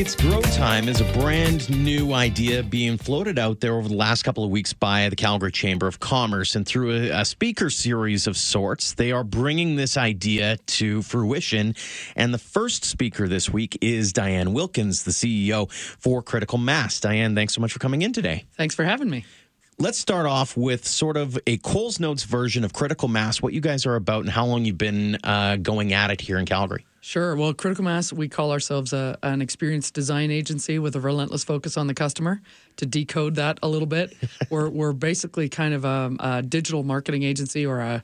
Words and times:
It's 0.00 0.16
Grow 0.16 0.40
Time 0.40 0.88
is 0.88 1.02
a 1.02 1.12
brand 1.12 1.68
new 1.68 2.14
idea 2.14 2.62
being 2.62 2.96
floated 2.96 3.38
out 3.38 3.60
there 3.60 3.74
over 3.74 3.86
the 3.86 3.94
last 3.94 4.22
couple 4.22 4.42
of 4.42 4.48
weeks 4.48 4.72
by 4.72 5.10
the 5.10 5.14
Calgary 5.14 5.52
Chamber 5.52 5.86
of 5.86 6.00
Commerce. 6.00 6.56
And 6.56 6.64
through 6.64 6.92
a, 6.92 7.20
a, 7.20 7.24
speaker 7.26 7.68
series 7.68 8.26
of 8.26 8.38
sorts, 8.38 8.94
they 8.94 9.12
are 9.12 9.22
bringing 9.22 9.76
this 9.76 9.98
idea 9.98 10.56
to 10.56 11.02
fruition. 11.02 11.74
And 12.16 12.32
the 12.32 12.38
first 12.38 12.86
speaker 12.86 13.28
this 13.28 13.50
week 13.50 13.76
is 13.82 14.14
Diane 14.14 14.54
Wilkins, 14.54 15.02
the 15.02 15.10
CEO 15.10 15.70
for 15.70 16.22
Critical 16.22 16.56
Mass. 16.56 16.98
Diane, 16.98 17.34
thanks 17.34 17.52
so 17.52 17.60
much 17.60 17.74
for 17.74 17.78
coming 17.78 18.00
in 18.00 18.14
today. 18.14 18.46
Thanks 18.56 18.74
for 18.74 18.84
having 18.84 19.10
me. 19.10 19.26
Let's 19.78 19.98
start 19.98 20.24
off 20.24 20.56
with 20.56 20.86
sort 20.88 21.18
of 21.18 21.38
a 21.46 21.58
Coles 21.58 22.00
Notes 22.00 22.22
version 22.22 22.64
of 22.64 22.72
Critical 22.72 23.08
Mass, 23.08 23.42
what 23.42 23.52
you 23.52 23.60
guys 23.60 23.84
are 23.84 23.96
about, 23.96 24.20
and 24.20 24.30
how 24.30 24.46
long 24.46 24.64
you've 24.64 24.78
been 24.78 25.18
uh, 25.22 25.56
going 25.56 25.92
at 25.92 26.10
it 26.10 26.22
here 26.22 26.38
in 26.38 26.46
Calgary. 26.46 26.86
Sure. 27.02 27.34
Well, 27.34 27.54
Critical 27.54 27.84
Mass, 27.84 28.12
we 28.12 28.28
call 28.28 28.52
ourselves 28.52 28.92
a, 28.92 29.18
an 29.22 29.40
experienced 29.40 29.94
design 29.94 30.30
agency 30.30 30.78
with 30.78 30.94
a 30.94 31.00
relentless 31.00 31.42
focus 31.42 31.78
on 31.78 31.86
the 31.86 31.94
customer. 31.94 32.42
To 32.76 32.86
decode 32.86 33.36
that 33.36 33.58
a 33.62 33.68
little 33.68 33.86
bit, 33.86 34.14
we're, 34.50 34.68
we're 34.68 34.92
basically 34.92 35.48
kind 35.48 35.72
of 35.72 35.86
a, 35.86 36.14
a, 36.20 36.42
digital 36.42 36.82
marketing 36.82 37.22
agency 37.22 37.64
or 37.64 37.80
a 37.80 38.02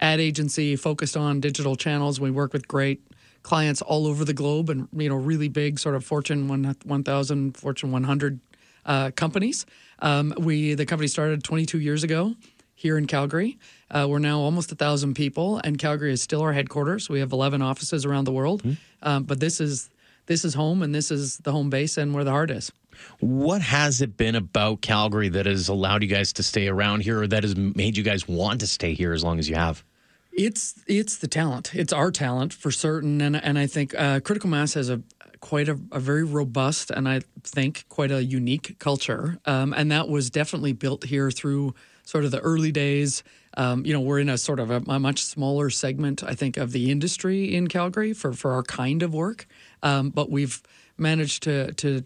ad 0.00 0.18
agency 0.18 0.76
focused 0.76 1.14
on 1.14 1.40
digital 1.40 1.76
channels. 1.76 2.20
We 2.20 2.30
work 2.30 2.54
with 2.54 2.66
great 2.66 3.02
clients 3.42 3.82
all 3.82 4.06
over 4.06 4.24
the 4.24 4.34
globe 4.34 4.70
and 4.70 4.88
you 4.92 5.08
know 5.08 5.16
really 5.16 5.48
big 5.48 5.78
sort 5.78 5.94
of 5.94 6.04
Fortune 6.04 6.48
1000, 6.48 7.56
Fortune 7.56 7.92
100 7.92 8.40
uh, 8.86 9.10
companies. 9.14 9.66
Um, 10.00 10.32
we 10.38 10.74
the 10.74 10.86
company 10.86 11.08
started 11.08 11.44
22 11.44 11.80
years 11.80 12.02
ago 12.02 12.34
here 12.78 12.96
in 12.96 13.08
Calgary. 13.08 13.58
Uh, 13.90 14.06
we're 14.08 14.20
now 14.20 14.38
almost 14.38 14.70
a 14.70 14.76
thousand 14.76 15.14
people, 15.14 15.60
and 15.64 15.78
Calgary 15.78 16.12
is 16.12 16.22
still 16.22 16.42
our 16.42 16.52
headquarters. 16.52 17.08
We 17.08 17.18
have 17.18 17.32
11 17.32 17.60
offices 17.60 18.04
around 18.04 18.24
the 18.24 18.32
world, 18.32 18.62
mm-hmm. 18.62 18.74
um, 19.02 19.24
but 19.24 19.40
this 19.40 19.60
is 19.60 19.90
this 20.26 20.44
is 20.44 20.54
home, 20.54 20.82
and 20.82 20.94
this 20.94 21.10
is 21.10 21.38
the 21.38 21.50
home 21.50 21.70
base, 21.70 21.96
and 21.96 22.14
where 22.14 22.22
the 22.22 22.30
heart 22.30 22.50
is. 22.50 22.70
What 23.18 23.62
has 23.62 24.00
it 24.00 24.16
been 24.16 24.36
about 24.36 24.80
Calgary 24.80 25.28
that 25.30 25.46
has 25.46 25.68
allowed 25.68 26.02
you 26.02 26.08
guys 26.08 26.32
to 26.34 26.42
stay 26.42 26.68
around 26.68 27.00
here, 27.00 27.22
or 27.22 27.26
that 27.26 27.42
has 27.42 27.56
made 27.56 27.96
you 27.96 28.04
guys 28.04 28.28
want 28.28 28.60
to 28.60 28.66
stay 28.68 28.94
here 28.94 29.12
as 29.12 29.24
long 29.24 29.40
as 29.40 29.48
you 29.48 29.56
have? 29.56 29.82
It's 30.30 30.80
it's 30.86 31.16
the 31.16 31.26
talent. 31.26 31.74
It's 31.74 31.92
our 31.92 32.12
talent 32.12 32.52
for 32.52 32.70
certain, 32.70 33.20
and 33.20 33.34
and 33.34 33.58
I 33.58 33.66
think 33.66 33.92
uh, 33.98 34.20
Critical 34.20 34.50
Mass 34.50 34.74
has 34.74 34.88
a 34.88 35.02
quite 35.40 35.68
a, 35.68 35.78
a, 35.92 36.00
very 36.00 36.24
robust 36.24 36.90
and 36.90 37.08
I 37.08 37.20
think 37.44 37.84
quite 37.88 38.10
a 38.10 38.24
unique 38.24 38.76
culture, 38.78 39.38
um, 39.46 39.72
and 39.72 39.90
that 39.90 40.08
was 40.08 40.30
definitely 40.30 40.72
built 40.72 41.04
here 41.04 41.30
through 41.30 41.74
sort 42.08 42.24
of 42.24 42.30
the 42.30 42.40
early 42.40 42.72
days. 42.72 43.22
Um, 43.58 43.84
you 43.84 43.92
know, 43.92 44.00
we're 44.00 44.18
in 44.18 44.30
a 44.30 44.38
sort 44.38 44.60
of 44.60 44.70
a, 44.70 44.82
a, 44.88 44.98
much 44.98 45.22
smaller 45.22 45.68
segment, 45.68 46.24
I 46.24 46.34
think, 46.34 46.56
of 46.56 46.72
the 46.72 46.90
industry 46.90 47.54
in 47.54 47.68
Calgary 47.68 48.14
for, 48.14 48.32
for 48.32 48.52
our 48.52 48.62
kind 48.62 49.02
of 49.02 49.12
work. 49.12 49.46
Um, 49.82 50.08
but 50.08 50.30
we've 50.30 50.62
managed 50.96 51.42
to 51.42 51.72
to 51.74 52.04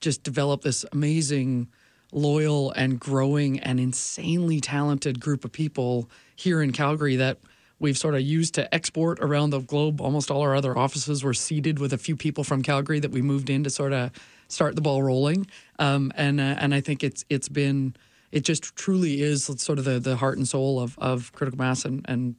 just 0.00 0.24
develop 0.24 0.62
this 0.62 0.84
amazing, 0.90 1.68
loyal 2.10 2.72
and 2.72 2.98
growing 2.98 3.60
and 3.60 3.78
insanely 3.78 4.60
talented 4.60 5.20
group 5.20 5.44
of 5.44 5.52
people 5.52 6.10
here 6.34 6.60
in 6.60 6.72
Calgary 6.72 7.14
that 7.14 7.38
we've 7.78 7.96
sort 7.96 8.16
of 8.16 8.22
used 8.22 8.54
to 8.54 8.74
export 8.74 9.20
around 9.20 9.50
the 9.50 9.60
globe. 9.60 10.00
Almost 10.00 10.28
all 10.28 10.42
our 10.42 10.56
other 10.56 10.76
offices 10.76 11.22
were 11.22 11.34
seeded 11.34 11.78
with 11.78 11.92
a 11.92 11.98
few 11.98 12.16
people 12.16 12.42
from 12.42 12.62
Calgary 12.62 12.98
that 12.98 13.12
we 13.12 13.22
moved 13.22 13.48
in 13.48 13.62
to 13.62 13.70
sort 13.70 13.92
of 13.92 14.10
start 14.48 14.74
the 14.74 14.82
ball 14.82 15.04
rolling. 15.04 15.46
Um, 15.78 16.12
and 16.16 16.40
uh, 16.40 16.56
and 16.58 16.74
I 16.74 16.80
think 16.80 17.04
it's 17.04 17.24
it's 17.30 17.48
been 17.48 17.94
it 18.32 18.40
just 18.40 18.74
truly 18.76 19.22
is 19.22 19.44
sort 19.44 19.78
of 19.78 19.84
the, 19.84 19.98
the 19.98 20.16
heart 20.16 20.38
and 20.38 20.46
soul 20.46 20.80
of, 20.80 20.98
of 20.98 21.32
critical 21.32 21.58
mass 21.58 21.84
and, 21.84 22.04
and 22.08 22.36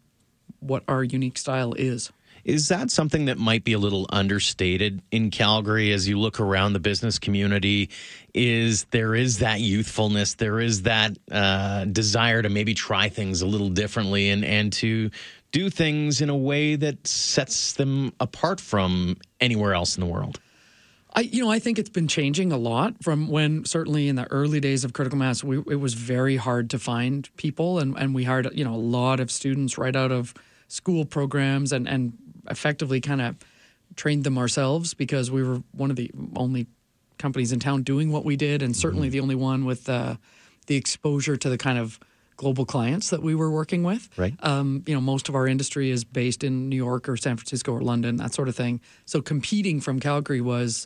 what 0.60 0.84
our 0.88 1.04
unique 1.04 1.38
style 1.38 1.74
is. 1.74 2.12
Is 2.44 2.70
that 2.70 2.90
something 2.92 3.26
that 3.26 3.38
might 3.38 3.66
be 3.66 3.74
a 3.74 3.78
little 3.78 4.06
understated 4.10 5.02
in 5.12 5.32
Calgary 5.32 5.92
as 5.92 6.08
you 6.08 6.18
look 6.18 6.40
around 6.40 6.72
the 6.72 6.80
business 6.80 7.20
community? 7.20 7.90
Is 8.34 8.86
there 8.92 9.16
is 9.16 9.40
that 9.40 9.60
youthfulness, 9.60 10.36
there 10.36 10.62
is 10.62 10.84
that 10.84 11.18
uh, 11.30 11.84
desire 11.86 12.42
to 12.42 12.50
maybe 12.50 12.74
try 12.74 13.10
things 13.10 13.42
a 13.42 13.46
little 13.46 13.68
differently 13.68 14.30
and 14.30 14.46
and 14.46 14.72
to 14.74 15.10
do 15.52 15.70
things 15.70 16.22
in 16.22 16.30
a 16.30 16.38
way 16.38 16.78
that 16.78 17.06
sets 17.06 17.74
them 17.74 18.14
apart 18.20 18.62
from 18.62 19.18
anywhere 19.42 19.74
else 19.74 19.98
in 19.98 20.02
the 20.02 20.08
world? 20.08 20.40
I, 21.18 21.22
you 21.22 21.44
know, 21.44 21.50
I 21.50 21.58
think 21.58 21.80
it's 21.80 21.90
been 21.90 22.08
changing 22.08 22.52
a 22.52 22.58
lot 22.58 23.04
from 23.04 23.28
when 23.28 23.66
certainly 23.66 24.08
in 24.08 24.16
the 24.16 24.30
early 24.32 24.60
days 24.60 24.84
of 24.84 24.94
critical 24.94 25.18
mass, 25.18 25.44
we, 25.44 25.58
it 25.58 25.80
was 25.80 25.96
very 25.96 26.36
hard 26.36 26.70
to 26.70 26.78
find 26.78 27.28
people, 27.38 27.80
and, 27.80 27.98
and 27.98 28.14
we 28.14 28.24
hired 28.24 28.48
you 28.54 28.64
know 28.64 28.76
a 28.76 28.78
lot 28.78 29.20
of 29.20 29.32
students 29.32 29.80
right 29.80 29.96
out 29.96 30.12
of 30.12 30.36
school 30.68 31.06
programs, 31.06 31.74
and 31.74 31.90
and 31.90 32.14
effectively 32.52 33.02
kind 33.02 33.22
of 33.22 33.36
trained 33.96 34.26
them 34.26 34.38
ourselves 34.38 34.94
because 34.94 35.32
we 35.32 35.42
were 35.42 35.64
one 35.72 35.90
of 35.90 35.96
the 35.96 36.12
only 36.36 36.68
companies 37.18 37.52
in 37.52 37.60
town 37.60 37.82
doing 37.82 38.12
what 38.12 38.24
we 38.24 38.36
did, 38.36 38.62
and 38.62 38.76
certainly 38.76 39.08
mm-hmm. 39.08 39.14
the 39.14 39.20
only 39.22 39.36
one 39.36 39.66
with 39.66 39.90
uh, 39.90 40.18
the 40.68 40.76
exposure 40.76 41.36
to 41.36 41.50
the 41.50 41.58
kind 41.58 41.80
of 41.80 42.00
global 42.36 42.64
clients 42.64 43.10
that 43.10 43.24
we 43.24 43.34
were 43.34 43.50
working 43.50 43.82
with. 43.82 44.08
Right. 44.18 44.36
Um, 44.42 44.84
you 44.86 44.94
know, 44.94 45.02
most 45.02 45.30
of 45.30 45.34
our 45.34 45.48
industry 45.48 45.90
is 45.90 46.04
based 46.04 46.44
in 46.44 46.70
New 46.70 46.76
York 46.76 47.10
or 47.10 47.18
San 47.18 47.38
Francisco 47.38 47.72
or 47.72 47.82
London, 47.82 48.18
that 48.18 48.36
sort 48.36 48.48
of 48.48 48.56
thing. 48.56 48.82
So 49.06 49.24
competing 49.24 49.82
from 49.82 50.00
Calgary 50.00 50.42
was 50.42 50.86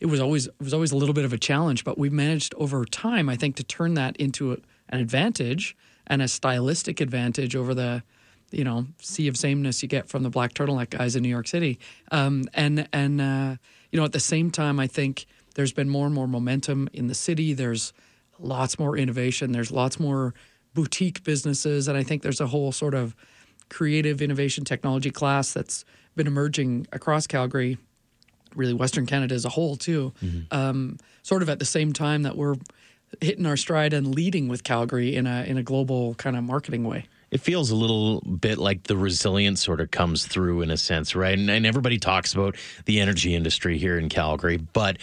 it 0.00 0.06
was 0.06 0.20
always 0.20 0.46
it 0.46 0.54
was 0.60 0.74
always 0.74 0.92
a 0.92 0.96
little 0.96 1.14
bit 1.14 1.24
of 1.24 1.32
a 1.32 1.38
challenge, 1.38 1.84
but 1.84 1.98
we've 1.98 2.12
managed 2.12 2.54
over 2.56 2.84
time, 2.84 3.28
I 3.28 3.36
think, 3.36 3.56
to 3.56 3.64
turn 3.64 3.94
that 3.94 4.16
into 4.16 4.52
a, 4.52 4.56
an 4.88 5.00
advantage 5.00 5.76
and 6.06 6.22
a 6.22 6.28
stylistic 6.28 7.00
advantage 7.00 7.56
over 7.56 7.74
the 7.74 8.02
you 8.50 8.64
know 8.64 8.86
sea 9.00 9.28
of 9.28 9.36
sameness 9.36 9.82
you 9.82 9.88
get 9.88 10.08
from 10.08 10.22
the 10.22 10.30
black 10.30 10.54
turtleneck 10.54 10.90
guys 10.90 11.16
in 11.16 11.22
New 11.22 11.28
York 11.28 11.48
City. 11.48 11.78
Um, 12.10 12.44
and 12.54 12.88
and 12.92 13.20
uh, 13.20 13.56
you 13.90 13.98
know 13.98 14.04
at 14.04 14.12
the 14.12 14.20
same 14.20 14.50
time, 14.50 14.78
I 14.78 14.86
think 14.86 15.26
there's 15.54 15.72
been 15.72 15.88
more 15.88 16.06
and 16.06 16.14
more 16.14 16.28
momentum 16.28 16.88
in 16.92 17.06
the 17.06 17.14
city. 17.14 17.54
There's 17.54 17.92
lots 18.38 18.78
more 18.78 18.96
innovation. 18.96 19.52
There's 19.52 19.70
lots 19.70 19.98
more 19.98 20.34
boutique 20.74 21.24
businesses, 21.24 21.88
and 21.88 21.96
I 21.96 22.02
think 22.02 22.22
there's 22.22 22.40
a 22.40 22.48
whole 22.48 22.70
sort 22.70 22.94
of 22.94 23.16
creative 23.70 24.20
innovation 24.20 24.64
technology 24.64 25.10
class 25.10 25.52
that's 25.52 25.84
been 26.14 26.26
emerging 26.26 26.86
across 26.92 27.26
Calgary 27.26 27.78
really 28.56 28.74
Western 28.74 29.06
Canada 29.06 29.34
as 29.34 29.44
a 29.44 29.50
whole 29.50 29.76
too. 29.76 30.12
Mm-hmm. 30.22 30.56
Um, 30.56 30.98
sort 31.22 31.42
of 31.42 31.48
at 31.48 31.58
the 31.58 31.64
same 31.64 31.92
time 31.92 32.22
that 32.22 32.36
we're 32.36 32.56
hitting 33.20 33.46
our 33.46 33.56
stride 33.56 33.92
and 33.92 34.14
leading 34.14 34.48
with 34.48 34.64
Calgary 34.64 35.14
in 35.14 35.26
a 35.26 35.44
in 35.44 35.58
a 35.58 35.62
global 35.62 36.14
kind 36.14 36.36
of 36.36 36.44
marketing 36.44 36.84
way. 36.84 37.06
It 37.30 37.40
feels 37.40 37.70
a 37.70 37.74
little 37.74 38.20
bit 38.20 38.58
like 38.58 38.84
the 38.84 38.96
resilience 38.96 39.62
sort 39.62 39.80
of 39.80 39.90
comes 39.90 40.26
through 40.26 40.62
in 40.62 40.70
a 40.70 40.76
sense, 40.76 41.16
right? 41.16 41.36
And, 41.36 41.50
and 41.50 41.66
everybody 41.66 41.98
talks 41.98 42.32
about 42.32 42.56
the 42.84 43.00
energy 43.00 43.34
industry 43.34 43.78
here 43.78 43.98
in 43.98 44.08
Calgary, 44.08 44.58
but 44.58 44.98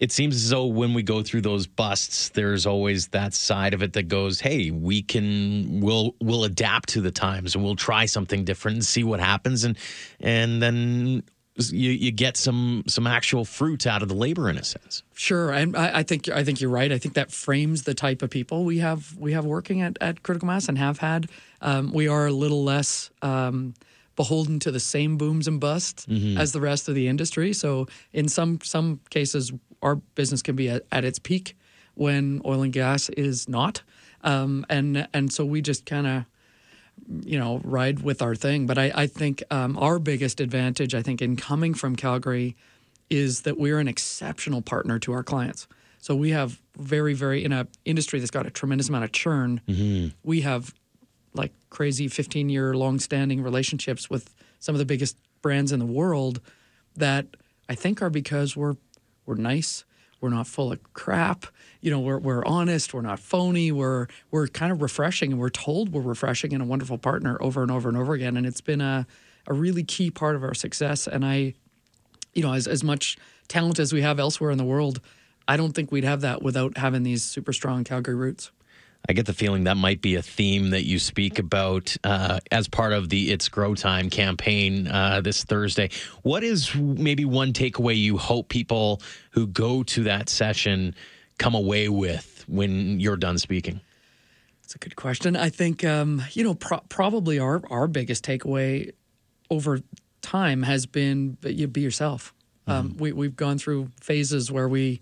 it 0.00 0.10
seems 0.10 0.34
as 0.34 0.48
though 0.48 0.66
when 0.66 0.94
we 0.94 1.02
go 1.02 1.22
through 1.22 1.42
those 1.42 1.66
busts, 1.66 2.30
there's 2.30 2.66
always 2.66 3.08
that 3.08 3.34
side 3.34 3.74
of 3.74 3.82
it 3.82 3.92
that 3.92 4.08
goes, 4.08 4.40
"Hey, 4.40 4.70
we 4.70 5.02
can 5.02 5.80
we'll 5.80 6.16
we'll 6.20 6.44
adapt 6.44 6.88
to 6.90 7.00
the 7.00 7.10
times 7.10 7.54
and 7.54 7.62
we'll 7.62 7.76
try 7.76 8.06
something 8.06 8.44
different 8.44 8.76
and 8.76 8.84
see 8.84 9.04
what 9.04 9.20
happens." 9.20 9.62
And 9.62 9.76
and 10.18 10.62
then 10.62 11.22
you, 11.68 11.90
you 11.90 12.10
get 12.10 12.36
some 12.36 12.82
some 12.86 13.06
actual 13.06 13.44
fruit 13.44 13.86
out 13.86 14.02
of 14.02 14.08
the 14.08 14.14
labor 14.14 14.48
in 14.48 14.56
a 14.56 14.64
sense. 14.64 15.02
Sure, 15.14 15.52
I, 15.52 15.66
I 15.76 16.02
think 16.02 16.28
I 16.28 16.44
think 16.44 16.60
you're 16.60 16.70
right. 16.70 16.90
I 16.90 16.98
think 16.98 17.14
that 17.14 17.30
frames 17.30 17.82
the 17.82 17.94
type 17.94 18.22
of 18.22 18.30
people 18.30 18.64
we 18.64 18.78
have 18.78 19.16
we 19.18 19.32
have 19.32 19.44
working 19.44 19.82
at, 19.82 19.96
at 20.00 20.22
Critical 20.22 20.46
Mass 20.46 20.68
and 20.68 20.78
have 20.78 20.98
had. 20.98 21.28
Um, 21.60 21.92
we 21.92 22.08
are 22.08 22.26
a 22.26 22.32
little 22.32 22.64
less 22.64 23.10
um, 23.22 23.74
beholden 24.16 24.58
to 24.60 24.70
the 24.70 24.80
same 24.80 25.16
booms 25.16 25.46
and 25.46 25.60
busts 25.60 26.06
mm-hmm. 26.06 26.38
as 26.38 26.52
the 26.52 26.60
rest 26.60 26.88
of 26.88 26.94
the 26.94 27.08
industry. 27.08 27.52
So 27.52 27.86
in 28.12 28.28
some 28.28 28.60
some 28.62 29.00
cases, 29.10 29.52
our 29.82 29.96
business 30.14 30.42
can 30.42 30.56
be 30.56 30.68
at, 30.68 30.84
at 30.90 31.04
its 31.04 31.18
peak 31.18 31.56
when 31.94 32.40
oil 32.44 32.62
and 32.62 32.72
gas 32.72 33.08
is 33.10 33.48
not, 33.48 33.82
um, 34.22 34.64
and 34.68 35.06
and 35.12 35.32
so 35.32 35.44
we 35.44 35.60
just 35.60 35.86
kind 35.86 36.06
of 36.06 36.24
you 37.08 37.38
know, 37.38 37.60
ride 37.64 38.00
with 38.00 38.22
our 38.22 38.34
thing. 38.34 38.66
But 38.66 38.78
I, 38.78 38.92
I 38.94 39.06
think 39.06 39.42
um, 39.50 39.76
our 39.78 39.98
biggest 39.98 40.40
advantage, 40.40 40.94
I 40.94 41.02
think, 41.02 41.22
in 41.22 41.36
coming 41.36 41.74
from 41.74 41.96
Calgary 41.96 42.56
is 43.08 43.42
that 43.42 43.58
we're 43.58 43.78
an 43.78 43.88
exceptional 43.88 44.62
partner 44.62 44.98
to 45.00 45.12
our 45.12 45.22
clients. 45.22 45.66
So 45.98 46.14
we 46.14 46.30
have 46.30 46.60
very, 46.76 47.12
very, 47.12 47.44
in 47.44 47.52
an 47.52 47.68
industry 47.84 48.20
that's 48.20 48.30
got 48.30 48.46
a 48.46 48.50
tremendous 48.50 48.88
amount 48.88 49.04
of 49.04 49.12
churn, 49.12 49.60
mm-hmm. 49.68 50.08
we 50.22 50.40
have 50.42 50.74
like 51.34 51.52
crazy 51.68 52.08
15 52.08 52.48
year 52.48 52.74
long 52.74 52.98
standing 52.98 53.42
relationships 53.42 54.08
with 54.08 54.34
some 54.58 54.74
of 54.74 54.78
the 54.78 54.84
biggest 54.84 55.16
brands 55.42 55.72
in 55.72 55.78
the 55.78 55.86
world 55.86 56.40
that 56.96 57.26
I 57.68 57.74
think 57.74 58.02
are 58.02 58.10
because 58.10 58.56
we're, 58.56 58.76
we're 59.26 59.34
nice, 59.36 59.84
we're 60.20 60.30
not 60.30 60.46
full 60.46 60.72
of 60.72 60.92
crap. 60.92 61.46
You 61.80 61.90
know, 61.90 62.00
we're, 62.00 62.18
we're 62.18 62.44
honest. 62.44 62.92
We're 62.92 63.00
not 63.00 63.20
phony. 63.20 63.72
We're 63.72 64.06
we're 64.30 64.48
kind 64.48 64.72
of 64.72 64.82
refreshing, 64.82 65.32
and 65.32 65.40
we're 65.40 65.48
told 65.50 65.92
we're 65.92 66.02
refreshing 66.02 66.52
and 66.52 66.62
a 66.62 66.66
wonderful 66.66 66.98
partner 66.98 67.38
over 67.40 67.62
and 67.62 67.70
over 67.70 67.88
and 67.88 67.96
over 67.96 68.12
again. 68.12 68.36
And 68.36 68.46
it's 68.46 68.60
been 68.60 68.80
a 68.80 69.06
a 69.46 69.54
really 69.54 69.82
key 69.82 70.10
part 70.10 70.36
of 70.36 70.44
our 70.44 70.54
success. 70.54 71.06
And 71.06 71.24
I, 71.24 71.54
you 72.34 72.42
know, 72.42 72.52
as 72.52 72.66
as 72.66 72.84
much 72.84 73.16
talent 73.48 73.78
as 73.78 73.92
we 73.92 74.02
have 74.02 74.20
elsewhere 74.20 74.50
in 74.50 74.58
the 74.58 74.64
world, 74.64 75.00
I 75.48 75.56
don't 75.56 75.72
think 75.72 75.90
we'd 75.90 76.04
have 76.04 76.20
that 76.20 76.42
without 76.42 76.76
having 76.76 77.02
these 77.02 77.22
super 77.22 77.52
strong 77.52 77.84
Calgary 77.84 78.14
roots. 78.14 78.50
I 79.08 79.12
get 79.12 79.26
the 79.26 79.32
feeling 79.32 79.64
that 79.64 79.76
might 79.76 80.02
be 80.02 80.14
a 80.14 80.22
theme 80.22 80.70
that 80.70 80.84
you 80.84 80.98
speak 80.98 81.38
about 81.38 81.96
uh, 82.04 82.40
as 82.52 82.68
part 82.68 82.92
of 82.92 83.08
the 83.08 83.32
It's 83.32 83.48
Grow 83.48 83.74
Time 83.74 84.10
campaign 84.10 84.86
uh, 84.86 85.20
this 85.20 85.42
Thursday. 85.42 85.90
What 86.22 86.44
is 86.44 86.74
maybe 86.74 87.24
one 87.24 87.52
takeaway 87.52 87.98
you 87.98 88.18
hope 88.18 88.48
people 88.48 89.00
who 89.30 89.46
go 89.46 89.82
to 89.84 90.04
that 90.04 90.28
session 90.28 90.94
come 91.38 91.54
away 91.54 91.88
with 91.88 92.44
when 92.46 93.00
you're 93.00 93.16
done 93.16 93.38
speaking? 93.38 93.80
It's 94.62 94.74
a 94.74 94.78
good 94.78 94.94
question. 94.94 95.34
I 95.34 95.48
think 95.48 95.84
um, 95.84 96.22
you 96.32 96.44
know 96.44 96.54
pro- 96.54 96.82
probably 96.88 97.40
our 97.40 97.62
our 97.70 97.88
biggest 97.88 98.24
takeaway 98.24 98.92
over 99.50 99.80
time 100.22 100.62
has 100.62 100.86
been 100.86 101.36
you 101.42 101.66
be 101.66 101.80
yourself. 101.80 102.32
Um, 102.68 102.96
we 102.96 103.10
we've 103.12 103.34
gone 103.34 103.58
through 103.58 103.88
phases 104.00 104.52
where 104.52 104.68
we 104.68 105.00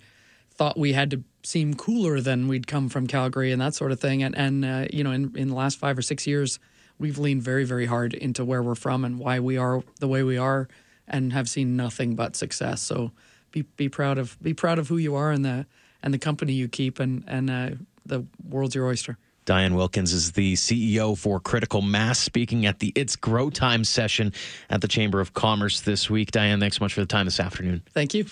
thought 0.59 0.77
we 0.77 0.93
had 0.93 1.11
to 1.13 1.23
seem 1.45 1.75
cooler 1.75 2.21
than 2.21 2.49
we'd 2.49 2.67
come 2.67 2.89
from 2.89 3.07
Calgary 3.07 3.53
and 3.53 3.63
that 3.63 3.75
sort 3.75 3.93
of 3.93 4.01
thing. 4.01 4.23
And 4.23 4.37
and 4.37 4.65
uh, 4.65 4.87
you 4.93 5.03
know, 5.05 5.13
in 5.13 5.35
in 5.37 5.49
the 5.49 5.55
last 5.55 5.79
five 5.79 5.97
or 5.97 6.03
six 6.03 6.27
years, 6.27 6.59
we've 6.99 7.17
leaned 7.17 7.43
very 7.43 7.65
very 7.65 7.87
hard 7.87 8.13
into 8.13 8.45
where 8.45 8.63
we're 8.63 8.75
from 8.75 9.05
and 9.05 9.19
why 9.19 9.41
we 9.41 9.57
are 9.57 9.83
the 10.01 10.09
way 10.09 10.23
we 10.23 10.37
are, 10.37 10.69
and 11.07 11.33
have 11.33 11.49
seen 11.49 11.77
nothing 11.77 12.15
but 12.17 12.37
success. 12.37 12.83
So 12.83 13.13
be 13.53 13.63
be 13.77 13.89
proud 13.89 14.19
of 14.19 14.37
be 14.43 14.53
proud 14.53 14.79
of 14.79 14.89
who 14.89 14.99
you 14.99 15.15
are 15.15 15.31
and 15.31 15.45
the 15.45 15.67
and 16.03 16.13
the 16.13 16.19
company 16.19 16.53
you 16.53 16.69
keep, 16.69 16.99
and 16.99 17.25
and 17.27 17.49
uh, 17.49 17.71
the 18.05 18.27
world's 18.47 18.75
your 18.75 18.87
oyster. 18.87 19.17
Diane 19.45 19.75
Wilkins 19.75 20.13
is 20.13 20.33
the 20.33 20.53
CEO 20.55 21.17
for 21.17 21.41
Critical 21.41 21.81
Mass, 21.81 22.19
speaking 22.19 22.67
at 22.67 22.81
the 22.81 22.93
It's 22.95 23.17
Grow 23.17 23.49
Time 23.49 23.83
session 23.83 24.35
at 24.69 24.83
the 24.83 24.89
Chamber 24.89 25.21
of 25.21 25.33
Commerce 25.33 25.81
this 25.81 26.11
week. 26.11 26.33
Diane, 26.33 26.61
thanks 26.61 26.77
so 26.77 26.85
much 26.85 26.93
for 26.93 27.01
the 27.01 27.07
time 27.07 27.25
this 27.25 27.41
afternoon. 27.41 27.83
Thank 27.95 28.13
you. 28.13 28.27